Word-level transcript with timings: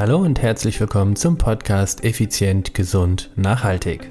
Hallo 0.00 0.16
und 0.16 0.40
herzlich 0.40 0.80
willkommen 0.80 1.14
zum 1.14 1.36
Podcast 1.36 2.04
Effizient, 2.04 2.72
Gesund, 2.72 3.30
Nachhaltig. 3.36 4.10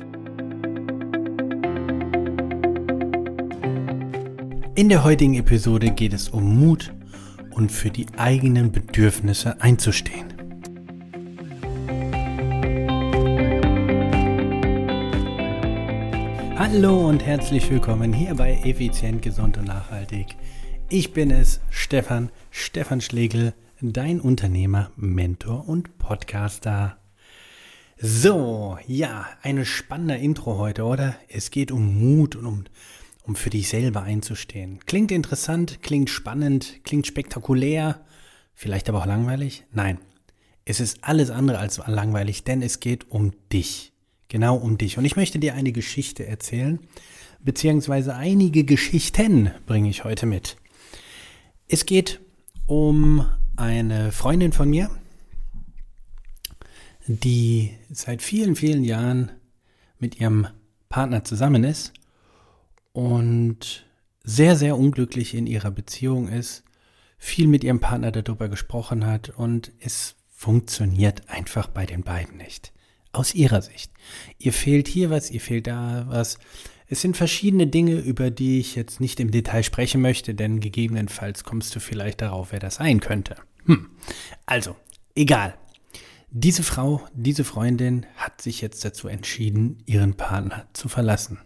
In 4.75 4.87
der 4.87 5.03
heutigen 5.03 5.33
Episode 5.33 5.89
geht 5.89 6.13
es 6.13 6.29
um 6.29 6.59
Mut 6.59 6.93
und 7.55 7.71
für 7.71 7.89
die 7.89 8.05
eigenen 8.17 8.71
Bedürfnisse 8.71 9.59
einzustehen. 9.61 10.27
Hallo 16.55 17.09
und 17.09 17.25
herzlich 17.25 17.67
willkommen 17.71 18.13
hier 18.13 18.35
bei 18.35 18.59
Effizient, 18.63 19.23
Gesund 19.23 19.57
und 19.57 19.65
Nachhaltig. 19.65 20.35
Ich 20.87 21.13
bin 21.13 21.31
es, 21.31 21.61
Stefan, 21.71 22.29
Stefan 22.51 23.01
Schlegel, 23.01 23.53
dein 23.81 24.19
Unternehmer, 24.19 24.91
Mentor 24.97 25.67
und 25.67 25.97
Podcaster. 25.97 26.97
So, 27.97 28.77
ja, 28.87 29.27
eine 29.41 29.65
spannende 29.65 30.15
Intro 30.15 30.57
heute, 30.57 30.83
oder? 30.83 31.15
Es 31.29 31.49
geht 31.49 31.71
um 31.71 31.97
Mut 31.99 32.35
und 32.35 32.45
um, 32.45 32.63
um 33.23 33.35
für 33.35 33.49
dich 33.49 33.69
selber 33.69 34.03
einzustehen. 34.03 34.79
Klingt 34.85 35.11
interessant, 35.11 35.81
klingt 35.81 36.09
spannend, 36.09 36.83
klingt 36.83 37.07
spektakulär, 37.07 38.05
vielleicht 38.53 38.89
aber 38.89 38.99
auch 38.99 39.05
langweilig? 39.05 39.65
Nein, 39.71 39.99
es 40.65 40.81
ist 40.81 41.03
alles 41.03 41.29
andere 41.29 41.59
als 41.59 41.77
langweilig, 41.87 42.43
denn 42.43 42.61
es 42.61 42.81
geht 42.81 43.09
um 43.09 43.31
dich. 43.51 43.93
Genau 44.27 44.57
um 44.57 44.77
dich. 44.77 44.97
Und 44.97 45.05
ich 45.05 45.15
möchte 45.15 45.39
dir 45.39 45.55
eine 45.55 45.71
Geschichte 45.71 46.25
erzählen, 46.25 46.79
beziehungsweise 47.39 48.15
einige 48.15 48.65
Geschichten 48.65 49.51
bringe 49.65 49.89
ich 49.89 50.03
heute 50.03 50.25
mit. 50.25 50.57
Es 51.67 51.85
geht 51.85 52.19
um 52.67 53.25
eine 53.59 54.11
Freundin 54.11 54.53
von 54.53 54.69
mir, 54.69 54.89
die 57.07 57.75
seit 57.91 58.21
vielen, 58.21 58.55
vielen 58.55 58.83
Jahren 58.83 59.31
mit 59.99 60.19
ihrem 60.19 60.47
Partner 60.87 61.23
zusammen 61.23 61.63
ist 61.63 61.93
und 62.93 63.85
sehr, 64.23 64.55
sehr 64.55 64.77
unglücklich 64.77 65.33
in 65.33 65.45
ihrer 65.45 65.71
Beziehung 65.71 66.29
ist, 66.29 66.63
viel 67.17 67.47
mit 67.47 67.63
ihrem 67.63 67.81
Partner 67.81 68.11
darüber 68.11 68.47
gesprochen 68.47 69.05
hat 69.05 69.29
und 69.29 69.73
es 69.79 70.15
funktioniert 70.29 71.29
einfach 71.29 71.67
bei 71.67 71.85
den 71.85 72.03
beiden 72.03 72.37
nicht. 72.37 72.71
Aus 73.11 73.33
ihrer 73.33 73.61
Sicht. 73.61 73.91
Ihr 74.37 74.53
fehlt 74.53 74.87
hier 74.87 75.09
was, 75.09 75.31
ihr 75.31 75.41
fehlt 75.41 75.67
da 75.67 76.05
was. 76.07 76.37
Es 76.91 77.01
sind 77.01 77.15
verschiedene 77.15 77.67
Dinge, 77.67 77.99
über 77.99 78.31
die 78.31 78.59
ich 78.59 78.75
jetzt 78.75 78.99
nicht 78.99 79.19
im 79.19 79.29
Detail 79.29 79.61
sprechen 79.61 80.01
möchte, 80.01 80.33
denn 80.33 80.59
gegebenenfalls 80.59 81.43
kommst 81.43 81.75
du 81.75 81.79
vielleicht 81.79 82.21
darauf, 82.21 82.51
wer 82.51 82.59
das 82.59 82.75
sein 82.75 82.99
könnte. 82.99 83.35
Hm. 83.65 83.91
Also, 84.47 84.75
egal. 85.13 85.53
Diese 86.31 86.63
Frau, 86.63 87.07
diese 87.13 87.43
Freundin 87.43 88.07
hat 88.15 88.41
sich 88.41 88.61
jetzt 88.61 88.83
dazu 88.83 89.07
entschieden, 89.07 89.83
ihren 89.85 90.15
Partner 90.15 90.67
zu 90.73 90.89
verlassen. 90.89 91.39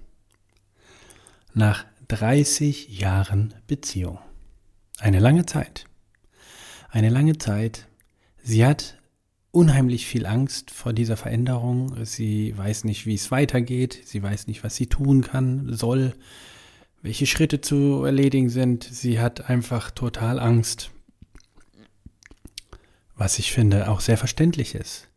Nach 1.54 1.86
30 2.08 3.00
Jahren 3.00 3.54
Beziehung. 3.68 4.20
Eine 5.00 5.20
lange 5.20 5.46
Zeit. 5.46 5.86
Eine 6.90 7.10
lange 7.10 7.38
Zeit. 7.38 7.88
Sie 8.42 8.66
hat 8.66 8.98
unheimlich 9.54 10.06
viel 10.06 10.26
Angst 10.26 10.72
vor 10.72 10.92
dieser 10.92 11.16
Veränderung. 11.16 12.04
Sie 12.04 12.58
weiß 12.58 12.84
nicht, 12.84 13.06
wie 13.06 13.16
es 13.16 13.32
weitergeht. 13.32 14.02
Sie 14.04 14.22
weiß 14.22 14.48
nicht, 14.48 14.66
was 14.66 14.76
sie 14.76 14.88
tun 14.88 15.22
kann, 15.22 15.74
soll, 15.74 16.14
welche 17.02 17.26
Schritte 17.26 17.62
zu 17.62 18.04
erledigen 18.04 18.50
sind. 18.50 18.84
Sie 18.84 19.22
hat 19.22 19.50
einfach 19.50 19.92
total 19.92 20.40
Angst 20.40 20.92
was 23.16 23.40
ich 23.40 23.52
finde 23.52 23.90
auch 23.90 24.00
sehr 24.00 24.18
verständlich 24.18 24.76
ist. 24.76 25.08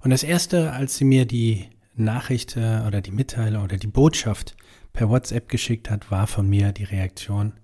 Und 0.00 0.10
das 0.10 0.22
Erste, 0.22 0.72
als 0.72 0.96
sie 0.96 1.04
mir 1.04 1.24
die 1.24 1.68
Nachricht 1.94 2.56
oder 2.56 3.00
die 3.00 3.10
Mitteilung 3.10 3.64
oder 3.64 3.76
die 3.76 3.86
Botschaft 3.86 4.56
per 4.92 5.08
WhatsApp 5.08 5.48
geschickt 5.48 5.90
hat, 5.90 6.10
war 6.10 6.26
von 6.26 6.48
mir 6.48 6.72
die 6.72 6.84
Reaktion, 6.84 7.54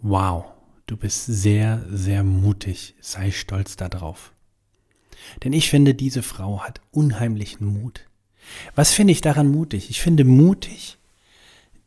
wow, 0.00 0.44
du 0.86 0.96
bist 0.96 1.26
sehr, 1.26 1.84
sehr 1.90 2.24
mutig, 2.24 2.94
sei 3.00 3.30
stolz 3.30 3.76
darauf. 3.76 4.32
Denn 5.44 5.52
ich 5.52 5.70
finde, 5.70 5.94
diese 5.94 6.22
Frau 6.22 6.60
hat 6.60 6.80
unheimlichen 6.90 7.66
Mut. 7.66 8.08
Was 8.74 8.92
finde 8.92 9.12
ich 9.12 9.20
daran 9.20 9.48
mutig? 9.48 9.90
Ich 9.90 10.00
finde 10.00 10.24
mutig, 10.24 10.98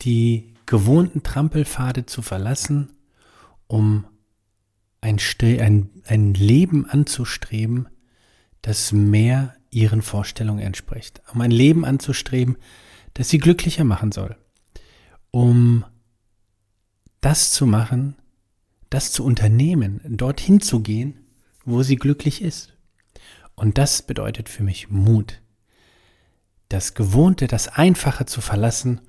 die 0.01 0.53
gewohnten 0.65 1.23
Trampelpfade 1.23 2.05
zu 2.05 2.21
verlassen, 2.21 2.93
um 3.67 4.05
ein, 5.01 5.17
ein, 5.41 5.89
ein 6.05 6.33
Leben 6.33 6.85
anzustreben, 6.85 7.89
das 8.61 8.91
mehr 8.91 9.55
ihren 9.71 10.01
Vorstellungen 10.01 10.59
entspricht. 10.59 11.21
Um 11.33 11.41
ein 11.41 11.51
Leben 11.51 11.85
anzustreben, 11.85 12.57
das 13.13 13.29
sie 13.29 13.39
glücklicher 13.39 13.83
machen 13.83 14.11
soll. 14.11 14.37
Um 15.31 15.85
das 17.21 17.51
zu 17.51 17.65
machen, 17.65 18.15
das 18.89 19.11
zu 19.11 19.23
unternehmen, 19.23 20.01
dorthin 20.05 20.59
zu 20.61 20.81
gehen, 20.81 21.15
wo 21.63 21.83
sie 21.83 21.95
glücklich 21.95 22.41
ist. 22.41 22.73
Und 23.61 23.77
das 23.77 24.01
bedeutet 24.01 24.49
für 24.49 24.63
mich 24.63 24.89
Mut. 24.89 25.39
Das 26.67 26.95
Gewohnte, 26.95 27.45
das 27.45 27.67
Einfache 27.67 28.25
zu 28.25 28.41
verlassen, 28.41 29.01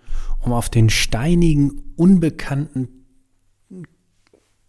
um 0.42 0.52
auf 0.52 0.68
den 0.68 0.90
steinigen, 0.90 1.94
unbekannten 1.96 3.06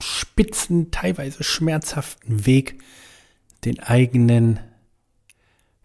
spitzen, 0.01 0.91
teilweise 0.91 1.43
schmerzhaften 1.43 2.45
Weg 2.45 2.81
den 3.65 3.81
eigenen, 3.81 4.61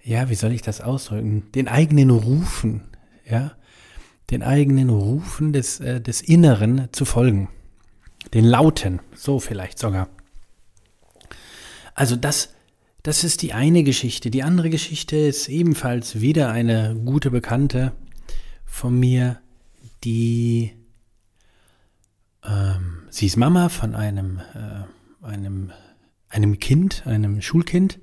ja, 0.00 0.30
wie 0.30 0.36
soll 0.36 0.52
ich 0.52 0.62
das 0.62 0.80
ausdrücken, 0.80 1.50
den 1.50 1.66
eigenen 1.66 2.10
Rufen, 2.10 2.84
ja, 3.28 3.56
den 4.30 4.44
eigenen 4.44 4.90
Rufen 4.90 5.52
des, 5.52 5.80
äh, 5.80 6.00
des 6.00 6.20
Inneren 6.20 6.88
zu 6.92 7.04
folgen. 7.04 7.48
Den 8.32 8.44
Lauten, 8.44 9.00
so 9.12 9.40
vielleicht 9.40 9.80
sogar. 9.80 10.08
Also 11.96 12.14
das, 12.14 12.54
das 13.02 13.24
ist 13.24 13.42
die 13.42 13.52
eine 13.52 13.84
Geschichte. 13.84 14.30
Die 14.30 14.42
andere 14.42 14.70
Geschichte 14.70 15.16
ist 15.16 15.48
ebenfalls 15.48 16.20
wieder 16.20 16.50
eine 16.50 16.96
gute 17.04 17.30
Bekannte 17.30 17.92
von 18.64 18.98
mir, 18.98 19.40
die 20.04 20.72
ähm, 22.44 23.02
sie 23.10 23.26
ist 23.26 23.36
Mama 23.36 23.68
von 23.68 23.94
einem, 23.94 24.40
äh, 24.54 25.24
einem, 25.26 25.72
einem 26.28 26.58
Kind, 26.58 27.06
einem 27.06 27.40
Schulkind. 27.42 27.98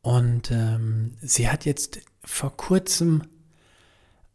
Und 0.00 0.50
ähm, 0.50 1.16
sie 1.20 1.48
hat 1.48 1.64
jetzt 1.64 2.00
vor 2.24 2.56
kurzem 2.56 3.22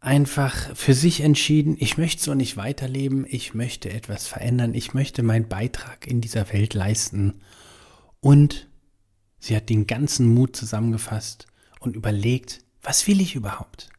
einfach 0.00 0.74
für 0.76 0.94
sich 0.94 1.20
entschieden, 1.20 1.76
ich 1.78 1.98
möchte 1.98 2.22
so 2.22 2.34
nicht 2.34 2.56
weiterleben, 2.56 3.26
ich 3.28 3.54
möchte 3.54 3.90
etwas 3.90 4.26
verändern, 4.26 4.72
ich 4.74 4.94
möchte 4.94 5.22
meinen 5.22 5.48
Beitrag 5.48 6.06
in 6.06 6.20
dieser 6.20 6.52
Welt 6.52 6.74
leisten. 6.74 7.40
Und 8.20 8.67
sie 9.38 9.56
hat 9.56 9.68
den 9.68 9.86
ganzen 9.86 10.32
Mut 10.32 10.56
zusammengefasst 10.56 11.46
und 11.80 11.96
überlegt, 11.96 12.64
was 12.82 13.06
will 13.06 13.20
ich 13.20 13.34
überhaupt? 13.34 13.90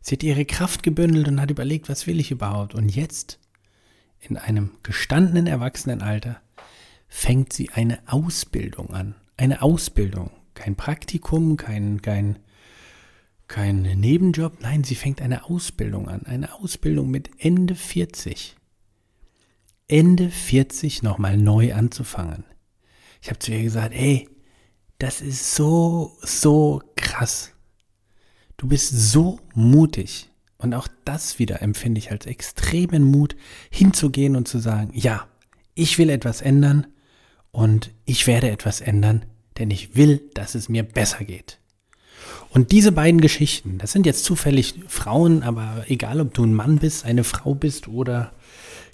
Sie 0.00 0.16
hat 0.16 0.22
ihre 0.22 0.44
Kraft 0.44 0.82
gebündelt 0.82 1.28
und 1.28 1.40
hat 1.40 1.50
überlegt, 1.50 1.88
was 1.88 2.06
will 2.06 2.18
ich 2.18 2.30
überhaupt? 2.30 2.74
Und 2.74 2.88
jetzt 2.88 3.38
in 4.20 4.36
einem 4.36 4.72
gestandenen 4.82 5.46
Erwachsenenalter 5.46 6.40
fängt 7.08 7.52
sie 7.52 7.70
eine 7.70 8.00
Ausbildung 8.06 8.94
an. 8.94 9.14
Eine 9.36 9.62
Ausbildung. 9.62 10.30
Kein 10.54 10.76
Praktikum, 10.76 11.56
kein, 11.56 12.02
kein, 12.02 12.38
kein 13.48 13.82
Nebenjob. 13.82 14.60
Nein, 14.60 14.84
sie 14.84 14.94
fängt 14.94 15.20
eine 15.22 15.44
Ausbildung 15.44 16.08
an. 16.08 16.26
Eine 16.26 16.54
Ausbildung 16.54 17.10
mit 17.10 17.30
Ende 17.38 17.74
40. 17.74 18.56
Ende 19.88 20.30
40 20.30 21.02
nochmal 21.02 21.36
neu 21.36 21.74
anzufangen. 21.74 22.44
Ich 23.20 23.28
habe 23.28 23.38
zu 23.38 23.52
ihr 23.52 23.62
gesagt, 23.62 23.94
ey, 23.94 24.28
das 25.02 25.20
ist 25.20 25.56
so, 25.56 26.16
so 26.22 26.80
krass. 26.94 27.50
Du 28.56 28.68
bist 28.68 28.90
so 28.90 29.40
mutig. 29.52 30.30
Und 30.58 30.74
auch 30.74 30.86
das 31.04 31.40
wieder 31.40 31.60
empfinde 31.60 31.98
ich 31.98 32.12
als 32.12 32.24
extremen 32.26 33.02
Mut, 33.02 33.34
hinzugehen 33.68 34.36
und 34.36 34.46
zu 34.46 34.60
sagen, 34.60 34.92
ja, 34.94 35.26
ich 35.74 35.98
will 35.98 36.08
etwas 36.08 36.40
ändern 36.40 36.86
und 37.50 37.90
ich 38.04 38.28
werde 38.28 38.48
etwas 38.48 38.80
ändern, 38.80 39.24
denn 39.58 39.72
ich 39.72 39.96
will, 39.96 40.22
dass 40.34 40.54
es 40.54 40.68
mir 40.68 40.84
besser 40.84 41.24
geht. 41.24 41.58
Und 42.50 42.70
diese 42.70 42.92
beiden 42.92 43.20
Geschichten, 43.20 43.78
das 43.78 43.90
sind 43.90 44.06
jetzt 44.06 44.24
zufällig 44.24 44.74
Frauen, 44.86 45.42
aber 45.42 45.84
egal, 45.88 46.20
ob 46.20 46.32
du 46.32 46.44
ein 46.44 46.54
Mann 46.54 46.78
bist, 46.78 47.04
eine 47.04 47.24
Frau 47.24 47.56
bist 47.56 47.88
oder 47.88 48.32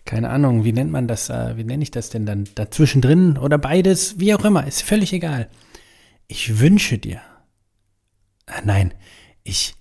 keine 0.07 0.31
Ahnung, 0.31 0.65
wie 0.65 0.73
nennt 0.73 0.91
man 0.91 1.07
das, 1.07 1.29
äh, 1.29 1.59
wie 1.59 1.65
nenne 1.65 1.83
ich 1.83 1.91
das 1.91 2.09
denn 2.09 2.25
dann 2.25 2.49
dazwischen 2.55 3.03
drin 3.03 3.37
oder 3.37 3.59
beides, 3.59 4.19
wie 4.19 4.33
auch 4.33 4.45
immer, 4.47 4.67
ist 4.67 4.81
völlig 4.81 5.13
egal. 5.13 5.51
Ich 6.29 6.59
wünsche 6.61 6.99
dir, 6.99 7.21
äh, 8.47 8.61
nein, 8.65 8.95
ich 9.43 9.75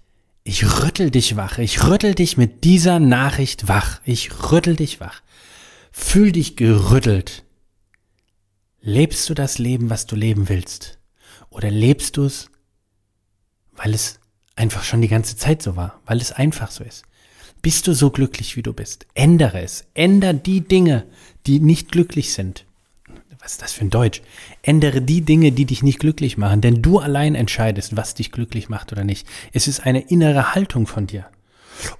ich 0.47 0.63
rüttel 0.81 1.11
dich 1.11 1.35
wach. 1.35 1.57
Ich 1.57 1.83
rüttel 1.83 2.15
dich 2.15 2.38
mit 2.38 2.63
dieser 2.63 3.01
Nachricht 3.01 3.67
wach. 3.67 3.99
Ich 4.05 4.49
rüttel 4.49 4.77
dich 4.77 5.01
wach. 5.01 5.21
Fühl 5.91 6.31
dich 6.31 6.55
gerüttelt. 6.55 7.44
Lebst 8.79 9.29
du 9.29 9.33
das 9.33 9.57
Leben, 9.57 9.89
was 9.89 10.05
du 10.05 10.15
leben 10.15 10.47
willst? 10.47 10.99
Oder 11.49 11.69
lebst 11.69 12.15
du 12.15 12.23
es, 12.23 12.49
weil 13.73 13.94
es 13.94 14.21
einfach 14.55 14.85
schon 14.85 15.01
die 15.01 15.09
ganze 15.09 15.35
Zeit 15.35 15.61
so 15.61 15.75
war, 15.75 15.99
weil 16.05 16.21
es 16.21 16.31
einfach 16.31 16.71
so 16.71 16.85
ist? 16.85 17.03
Bist 17.61 17.88
du 17.88 17.94
so 17.94 18.09
glücklich, 18.09 18.55
wie 18.55 18.63
du 18.63 18.71
bist? 18.71 19.05
Ändere 19.15 19.61
es. 19.61 19.85
Ändere 19.95 20.35
die 20.35 20.61
Dinge, 20.61 21.07
die 21.45 21.59
nicht 21.59 21.91
glücklich 21.91 22.31
sind. 22.31 22.65
Was 23.39 23.53
ist 23.53 23.61
das 23.61 23.71
für 23.73 23.85
ein 23.85 23.89
Deutsch? 23.89 24.21
Ändere 24.61 25.01
die 25.01 25.21
Dinge, 25.21 25.51
die 25.51 25.65
dich 25.65 25.83
nicht 25.83 25.99
glücklich 25.99 26.37
machen, 26.37 26.61
denn 26.61 26.81
du 26.81 26.99
allein 26.99 27.35
entscheidest, 27.35 27.95
was 27.95 28.15
dich 28.15 28.31
glücklich 28.31 28.69
macht 28.69 28.91
oder 28.91 29.03
nicht. 29.03 29.27
Es 29.53 29.67
ist 29.67 29.81
eine 29.85 30.01
innere 30.01 30.55
Haltung 30.55 30.87
von 30.87 31.07
dir. 31.07 31.27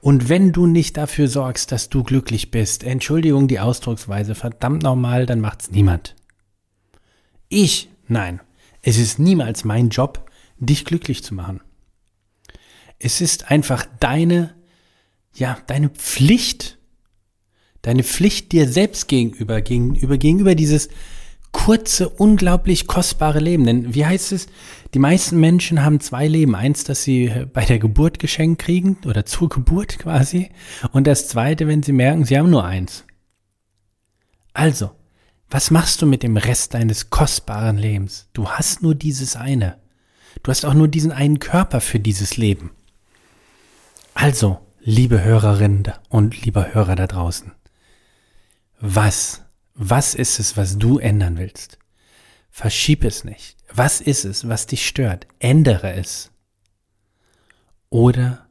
Und 0.02 0.30
wenn 0.30 0.52
du 0.52 0.66
nicht 0.66 0.98
dafür 0.98 1.28
sorgst, 1.28 1.72
dass 1.72 1.90
du 1.90 2.04
glücklich 2.04 2.52
bist, 2.52 2.84
Entschuldigung 2.84 3.48
die 3.48 3.60
Ausdrucksweise, 3.60 4.36
verdammt 4.36 4.84
nochmal, 4.84 5.26
dann 5.26 5.40
macht's 5.40 5.72
niemand. 5.72 6.16
Ich? 7.50 7.90
Nein. 8.08 8.42
Es 8.82 8.98
ist 8.98 9.20
niemals 9.20 9.66
mein 9.66 9.90
Job, 9.90 10.30
dich 10.58 10.86
glücklich 10.86 11.24
zu 11.24 11.34
machen. 11.34 11.62
Es 13.00 13.22
ist 13.22 13.52
einfach 13.52 13.86
deine, 14.00 14.56
ja, 15.34 15.58
deine 15.68 15.90
Pflicht, 15.90 16.78
deine 17.82 18.04
Pflicht 18.04 18.52
dir 18.52 18.68
selbst 18.68 19.08
gegenüber, 19.08 19.62
gegenüber, 19.62 20.18
gegenüber 20.18 20.56
dieses 20.56 20.90
kurze, 21.58 22.08
unglaublich 22.08 22.86
kostbare 22.86 23.40
Leben. 23.40 23.66
Denn 23.66 23.96
wie 23.96 24.06
heißt 24.06 24.32
es, 24.32 24.46
die 24.94 25.00
meisten 25.00 25.40
Menschen 25.40 25.84
haben 25.84 26.00
zwei 26.00 26.28
Leben. 26.28 26.56
Eins, 26.56 26.84
das 26.84 27.04
sie 27.04 27.34
bei 27.52 27.66
der 27.66 27.80
Geburt 27.80 28.20
geschenkt 28.20 28.62
kriegen 28.62 28.98
oder 29.06 29.26
zur 29.26 29.50
Geburt 29.50 29.98
quasi. 29.98 30.52
Und 30.92 31.08
das 31.08 31.28
zweite, 31.28 31.68
wenn 31.68 31.84
sie 31.84 31.92
merken, 31.92 32.26
sie 32.26 32.38
haben 32.38 32.52
nur 32.52 32.64
eins. 32.64 33.06
Also, 34.54 34.92
was 35.50 35.72
machst 35.72 36.02
du 36.02 36.06
mit 36.06 36.24
dem 36.24 36.38
Rest 36.38 36.76
deines 36.76 37.10
kostbaren 37.10 37.78
Lebens? 37.78 38.30
Du 38.34 38.48
hast 38.50 38.84
nur 38.84 38.94
dieses 38.94 39.36
eine. 39.36 39.78
Du 40.44 40.52
hast 40.52 40.64
auch 40.64 40.76
nur 40.76 40.88
diesen 40.88 41.12
einen 41.12 41.40
Körper 41.40 41.82
für 41.82 42.00
dieses 42.00 42.38
Leben. 42.38 42.72
Also, 44.14 44.60
liebe 44.80 45.24
Hörerinnen 45.24 45.92
und 46.10 46.46
lieber 46.46 46.74
Hörer 46.74 46.96
da 46.96 47.08
draußen, 47.08 47.52
was 48.80 49.47
was 49.78 50.16
ist 50.16 50.40
es, 50.40 50.58
was 50.58 50.78
du 50.78 50.98
ändern 50.98 51.38
willst? 51.38 51.78
Verschieb 52.50 53.04
es 53.04 53.24
nicht. 53.24 53.56
Was 53.72 54.02
ist 54.02 54.26
es, 54.26 54.48
was 54.48 54.66
dich 54.66 54.88
stört? 54.88 55.28
Ändere 55.38 55.94
es. 55.94 56.32
Oder 57.90 58.50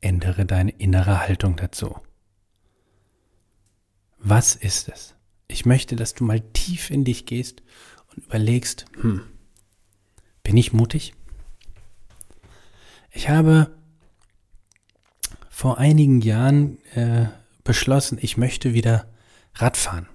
ändere 0.00 0.46
deine 0.46 0.70
innere 0.70 1.20
Haltung 1.20 1.56
dazu. 1.56 1.96
Was 4.18 4.54
ist 4.54 4.88
es? 4.88 5.16
Ich 5.48 5.66
möchte, 5.66 5.96
dass 5.96 6.14
du 6.14 6.22
mal 6.22 6.40
tief 6.40 6.90
in 6.90 7.04
dich 7.04 7.26
gehst 7.26 7.62
und 8.14 8.24
überlegst, 8.26 8.84
hm, 9.00 9.22
bin 10.44 10.56
ich 10.56 10.72
mutig? 10.72 11.12
Ich 13.10 13.28
habe 13.28 13.76
vor 15.50 15.78
einigen 15.78 16.20
Jahren 16.20 16.80
äh, 16.94 17.26
beschlossen, 17.64 18.18
ich 18.20 18.36
möchte 18.36 18.74
wieder 18.74 19.08
Radfahren. 19.54 20.08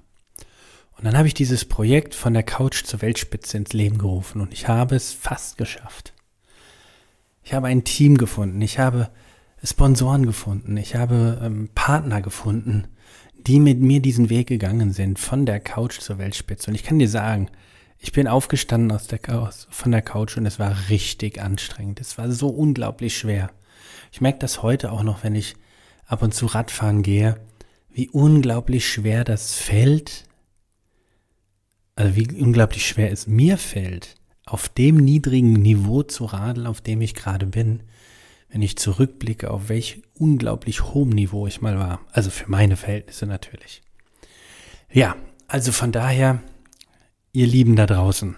Und 0.98 1.06
dann 1.06 1.18
habe 1.18 1.28
ich 1.28 1.34
dieses 1.34 1.66
Projekt 1.66 2.16
von 2.16 2.34
der 2.34 2.44
Couch 2.44 2.84
zur 2.84 3.02
Weltspitze 3.02 3.58
ins 3.58 3.74
Leben 3.74 3.98
gerufen 3.98 4.42
und 4.42 4.54
ich 4.54 4.68
habe 4.68 4.96
es 4.96 5.12
fast 5.12 5.58
geschafft. 5.58 6.14
Ich 7.44 7.54
habe 7.54 7.68
ein 7.68 7.84
Team 7.84 8.18
gefunden, 8.18 8.62
ich 8.62 8.80
habe 8.80 9.10
Sponsoren 9.64 10.26
gefunden, 10.26 10.78
ich 10.78 10.96
habe 10.96 11.42
ähm, 11.44 11.70
Partner 11.74 12.22
gefunden, 12.22 12.88
die 13.48 13.60
mit 13.60 13.80
mir 13.80 14.02
diesen 14.02 14.30
Weg 14.30 14.48
gegangen 14.48 14.94
sind, 14.94 15.20
von 15.20 15.46
der 15.46 15.60
Couch 15.60 16.00
zur 16.00 16.18
Weltspitze. 16.18 16.70
Und 16.70 16.76
ich 16.76 16.84
kann 16.84 17.00
dir 17.00 17.10
sagen, 17.10 17.50
ich 18.00 18.12
bin 18.12 18.28
aufgestanden 18.28 18.92
aus 18.92 19.08
der, 19.08 19.20
aus, 19.30 19.68
von 19.72 19.92
der 19.92 20.02
Couch 20.02 20.38
und 20.38 20.46
es 20.46 20.60
war 20.60 20.90
richtig 20.90 21.42
anstrengend. 21.42 22.00
Es 22.02 22.18
war 22.18 22.32
so 22.32 22.50
unglaublich 22.50 23.18
schwer. 23.18 23.52
Ich 24.12 24.22
merke 24.22 24.40
das 24.40 24.62
heute 24.62 24.92
auch 24.92 25.04
noch, 25.04 25.24
wenn 25.24 25.36
ich 25.36 25.56
ab 26.06 26.22
und 26.22 26.34
zu 26.34 26.46
Radfahren 26.46 27.02
gehe, 27.02 27.38
wie 27.92 28.10
unglaublich 28.10 28.88
schwer 28.88 29.24
das 29.24 29.56
fällt, 29.56 30.26
also 31.96 32.16
wie 32.16 32.42
unglaublich 32.42 32.88
schwer 32.88 33.12
es 33.12 33.28
mir 33.28 33.58
fällt, 33.58 34.16
auf 34.46 34.70
dem 34.70 34.98
niedrigen 34.98 35.54
Niveau 35.54 36.04
zu 36.04 36.26
radeln, 36.26 36.68
auf 36.68 36.82
dem 36.82 37.02
ich 37.02 37.14
gerade 37.14 37.46
bin, 37.46 37.84
wenn 38.50 38.62
ich 38.62 38.78
zurückblicke, 38.78 39.50
auf 39.50 39.70
welch 39.70 40.02
unglaublich 40.14 40.84
hohem 40.94 41.10
Niveau 41.10 41.48
ich 41.48 41.62
mal 41.62 41.78
war. 41.80 42.02
Also 42.12 42.30
für 42.30 42.50
meine 42.50 42.78
Verhältnisse 42.78 43.26
natürlich. 43.26 43.82
Ja, 44.92 45.16
also 45.48 45.72
von 45.72 45.92
daher, 45.92 46.42
ihr 47.32 47.48
Lieben 47.48 47.76
da 47.76 47.86
draußen, 47.86 48.36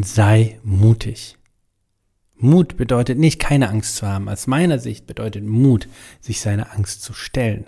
sei 0.00 0.58
mutig. 0.62 1.36
Mut 2.38 2.76
bedeutet 2.76 3.18
nicht 3.18 3.40
keine 3.40 3.68
Angst 3.68 3.96
zu 3.96 4.06
haben. 4.06 4.28
Aus 4.28 4.46
meiner 4.46 4.78
Sicht 4.78 5.06
bedeutet 5.06 5.44
Mut, 5.44 5.88
sich 6.20 6.40
seine 6.40 6.70
Angst 6.72 7.02
zu 7.02 7.14
stellen. 7.14 7.66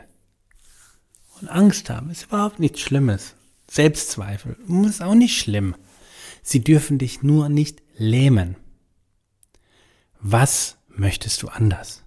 Und 1.41 1.49
Angst 1.49 1.89
haben 1.89 2.11
ist 2.11 2.25
überhaupt 2.25 2.59
nichts 2.59 2.81
Schlimmes. 2.81 3.35
Selbstzweifel. 3.71 4.57
Ist 4.87 5.03
auch 5.03 5.15
nicht 5.15 5.39
schlimm. 5.39 5.75
Sie 6.43 6.65
dürfen 6.65 6.99
dich 6.99 7.23
nur 7.23 7.49
nicht 7.49 7.83
lähmen. 7.97 8.57
Was 10.21 10.79
möchtest 10.89 11.43
du 11.43 11.49
anders? 11.49 12.05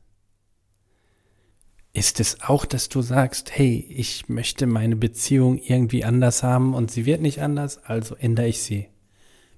Ist 1.94 2.20
es 2.20 2.42
auch, 2.42 2.66
dass 2.66 2.90
du 2.90 3.02
sagst, 3.02 3.52
hey, 3.58 3.86
ich 3.90 4.30
möchte 4.30 4.66
meine 4.66 4.96
Beziehung 4.96 5.58
irgendwie 5.58 6.06
anders 6.06 6.42
haben 6.42 6.74
und 6.74 6.90
sie 6.90 7.06
wird 7.06 7.22
nicht 7.22 7.42
anders, 7.42 7.78
also 7.80 8.16
ändere 8.16 8.48
ich 8.48 8.64
sie, 8.64 8.88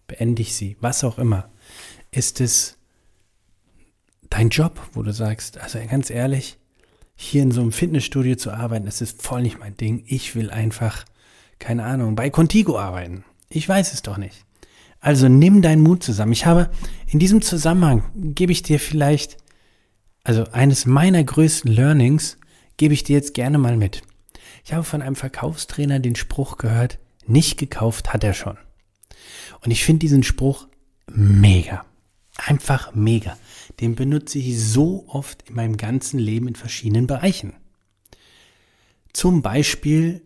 beende 0.08 0.42
ich 0.42 0.56
sie, 0.56 0.76
was 0.80 1.04
auch 1.04 1.20
immer. 1.20 1.52
Ist 2.12 2.42
es 2.42 2.78
dein 4.30 4.50
Job, 4.50 4.80
wo 4.94 5.04
du 5.04 5.14
sagst, 5.14 5.60
also 5.60 5.80
ganz 5.88 6.10
ehrlich, 6.10 6.58
hier 7.16 7.44
in 7.44 7.52
so 7.52 7.62
einem 7.62 7.72
Fitnessstudio 7.72 8.36
zu 8.36 8.52
arbeiten, 8.52 8.86
das 8.86 9.02
ist 9.02 9.22
voll 9.22 9.44
nicht 9.44 9.60
mein 9.60 9.78
Ding. 9.78 10.04
Ich 10.08 10.36
will 10.36 10.50
einfach 10.50 11.06
keine 11.64 11.86
Ahnung, 11.86 12.16
bei 12.16 12.30
Contigo 12.30 12.78
arbeiten. 12.78 13.24
Ich 13.48 13.68
weiß 13.68 13.94
es 13.94 14.02
doch 14.02 14.18
nicht. 14.18 14.46
Also 15.00 15.30
nimm 15.30 15.62
deinen 15.62 15.82
Mut 15.82 16.04
zusammen. 16.04 16.34
Ich 16.34 16.46
habe 16.46 16.70
in 17.08 17.20
diesem 17.20 17.42
Zusammenhang 17.42 18.04
gebe 18.16 18.52
ich 18.52 18.64
dir 18.64 18.82
vielleicht, 18.82 19.38
also 20.26 20.44
eines 20.52 20.86
meiner 20.86 21.24
größten 21.24 21.72
Learnings 21.72 22.38
gebe 22.76 22.94
ich 22.94 23.04
dir 23.04 23.16
jetzt 23.16 23.34
gerne 23.34 23.58
mal 23.58 23.78
mit. 23.78 24.02
Ich 24.66 24.74
habe 24.74 24.84
von 24.84 25.02
einem 25.02 25.16
Verkaufstrainer 25.16 26.00
den 26.00 26.18
Spruch 26.18 26.58
gehört, 26.58 27.00
nicht 27.26 27.58
gekauft 27.58 28.14
hat 28.14 28.26
er 28.26 28.34
schon. 28.34 28.58
Und 29.62 29.72
ich 29.72 29.86
finde 29.86 30.00
diesen 30.00 30.24
Spruch 30.24 30.68
mega. 31.08 31.86
Einfach 32.36 32.94
mega. 32.94 33.38
Den 33.80 33.96
benutze 33.96 34.38
ich 34.38 34.60
so 34.62 35.06
oft 35.08 35.48
in 35.48 35.56
meinem 35.56 35.78
ganzen 35.78 36.20
Leben 36.20 36.50
in 36.50 36.56
verschiedenen 36.56 37.08
Bereichen. 37.08 37.54
Zum 39.14 39.42
Beispiel 39.42 40.22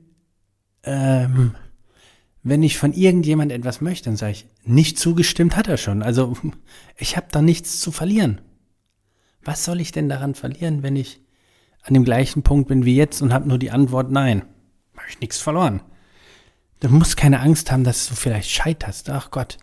ähm, 0.88 1.56
wenn 2.44 2.64
ich 2.64 2.78
von 2.78 2.94
irgendjemand 2.94 3.52
etwas 3.52 3.82
möchte, 3.82 4.06
dann 4.06 4.16
sage 4.16 4.32
ich, 4.32 4.48
nicht 4.64 4.98
zugestimmt 4.98 5.56
hat 5.56 5.68
er 5.68 5.78
schon. 5.78 6.02
Also 6.02 6.36
ich 6.98 7.18
habe 7.18 7.28
da 7.32 7.42
nichts 7.42 7.80
zu 7.82 7.92
verlieren. 7.92 8.42
Was 9.44 9.64
soll 9.64 9.82
ich 9.82 9.92
denn 9.92 10.10
daran 10.10 10.34
verlieren, 10.34 10.84
wenn 10.84 10.96
ich 10.96 11.22
an 11.84 11.94
dem 11.94 12.04
gleichen 12.04 12.44
Punkt 12.44 12.68
bin 12.68 12.86
wie 12.86 12.96
jetzt 12.96 13.22
und 13.22 13.34
habe 13.34 13.48
nur 13.48 13.58
die 13.58 13.72
Antwort 13.72 14.12
Nein? 14.12 14.44
Habe 14.96 15.10
ich 15.10 15.20
nichts 15.20 15.40
verloren. 15.40 15.82
Du 16.80 16.90
musst 16.90 17.18
keine 17.18 17.40
Angst 17.40 17.72
haben, 17.72 17.84
dass 17.84 18.08
du 18.08 18.16
vielleicht 18.16 18.50
scheiterst. 18.50 19.10
Ach 19.10 19.32
Gott, 19.32 19.58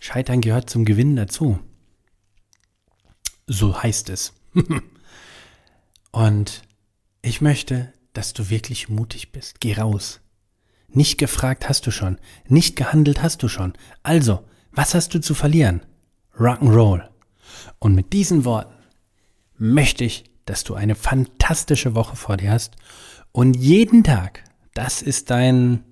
Scheitern 0.00 0.40
gehört 0.40 0.70
zum 0.70 0.84
Gewinnen 0.84 1.16
dazu. 1.16 1.58
So 3.46 3.82
heißt 3.82 4.08
es. 4.10 4.32
und 6.12 6.62
ich 7.22 7.40
möchte, 7.40 7.92
dass 8.12 8.32
du 8.32 8.48
wirklich 8.48 8.88
mutig 8.88 9.32
bist. 9.32 9.60
Geh 9.60 9.74
raus. 9.74 10.20
Nicht 10.92 11.18
gefragt 11.18 11.68
hast 11.68 11.86
du 11.86 11.90
schon, 11.90 12.18
nicht 12.46 12.76
gehandelt 12.76 13.22
hast 13.22 13.42
du 13.42 13.48
schon. 13.48 13.74
Also, 14.02 14.44
was 14.72 14.94
hast 14.94 15.14
du 15.14 15.20
zu 15.20 15.34
verlieren? 15.34 15.82
Rock'n'Roll. 16.36 17.02
Und 17.78 17.94
mit 17.94 18.12
diesen 18.12 18.44
Worten 18.44 18.74
möchte 19.56 20.04
ich, 20.04 20.24
dass 20.46 20.64
du 20.64 20.74
eine 20.74 20.94
fantastische 20.94 21.94
Woche 21.94 22.16
vor 22.16 22.36
dir 22.36 22.50
hast 22.50 22.76
und 23.32 23.54
jeden 23.54 24.02
Tag, 24.02 24.42
das 24.74 25.02
ist 25.02 25.30
dein, 25.30 25.84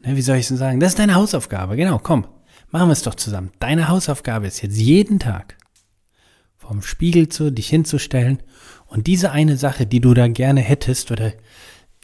ne, 0.00 0.16
wie 0.16 0.22
soll 0.22 0.36
ich 0.36 0.50
es 0.50 0.58
sagen, 0.58 0.80
das 0.80 0.90
ist 0.90 0.98
deine 0.98 1.14
Hausaufgabe. 1.14 1.76
Genau, 1.76 1.98
komm, 1.98 2.26
machen 2.70 2.88
wir 2.88 2.92
es 2.92 3.02
doch 3.02 3.14
zusammen. 3.14 3.52
Deine 3.60 3.88
Hausaufgabe 3.88 4.46
ist 4.46 4.62
jetzt 4.62 4.76
jeden 4.76 5.18
Tag 5.18 5.56
vorm 6.56 6.82
Spiegel 6.82 7.28
zu 7.28 7.52
dich 7.52 7.68
hinzustellen 7.68 8.42
und 8.86 9.06
diese 9.06 9.30
eine 9.32 9.56
Sache, 9.56 9.86
die 9.86 10.00
du 10.00 10.14
da 10.14 10.28
gerne 10.28 10.60
hättest 10.60 11.10
oder 11.10 11.32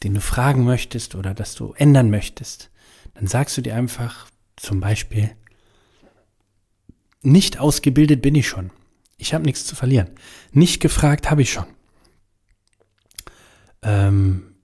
den 0.03 0.13
du 0.13 0.21
fragen 0.21 0.63
möchtest 0.63 1.15
oder 1.15 1.33
dass 1.33 1.55
du 1.55 1.73
ändern 1.73 2.09
möchtest, 2.09 2.69
dann 3.13 3.27
sagst 3.27 3.57
du 3.57 3.61
dir 3.61 3.75
einfach 3.75 4.29
zum 4.55 4.79
Beispiel, 4.79 5.31
nicht 7.21 7.59
ausgebildet 7.59 8.21
bin 8.21 8.35
ich 8.35 8.47
schon. 8.47 8.71
Ich 9.17 9.33
habe 9.33 9.45
nichts 9.45 9.65
zu 9.65 9.75
verlieren. 9.75 10.09
Nicht 10.51 10.81
gefragt 10.81 11.29
habe 11.29 11.43
ich 11.43 11.51
schon. 11.51 11.65
Ähm, 13.83 14.55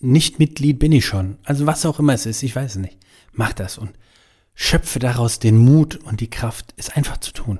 nicht 0.00 0.38
Mitglied 0.38 0.78
bin 0.78 0.92
ich 0.92 1.04
schon. 1.04 1.38
Also 1.42 1.66
was 1.66 1.84
auch 1.84 1.98
immer 1.98 2.14
es 2.14 2.26
ist, 2.26 2.42
ich 2.42 2.54
weiß 2.54 2.72
es 2.72 2.76
nicht. 2.76 2.98
Mach 3.32 3.52
das 3.52 3.78
und 3.78 3.92
schöpfe 4.54 4.98
daraus 4.98 5.38
den 5.38 5.56
Mut 5.56 5.96
und 5.96 6.20
die 6.20 6.30
Kraft, 6.30 6.74
es 6.76 6.90
einfach 6.90 7.18
zu 7.18 7.32
tun. 7.32 7.58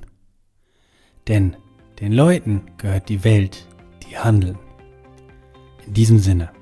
Denn 1.26 1.56
den 2.00 2.12
Leuten 2.12 2.62
gehört 2.76 3.08
die 3.08 3.24
Welt, 3.24 3.66
die 4.04 4.16
handeln. 4.16 4.58
In 5.86 5.94
diesem 5.94 6.18
Sinne, 6.18 6.52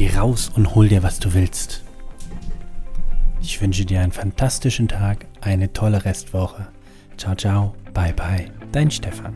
geh 0.00 0.16
raus 0.16 0.50
und 0.56 0.74
hol 0.74 0.88
dir, 0.88 1.02
was 1.02 1.18
du 1.18 1.34
willst. 1.34 1.82
Ich 3.42 3.60
wünsche 3.60 3.84
dir 3.84 4.00
einen 4.00 4.12
fantastischen 4.12 4.88
Tag, 4.88 5.26
eine 5.42 5.74
tolle 5.74 6.06
Restwoche. 6.06 6.68
Ciao, 7.18 7.34
ciao, 7.34 7.74
bye, 7.92 8.14
bye, 8.14 8.50
dein 8.72 8.90
Stefan. 8.90 9.34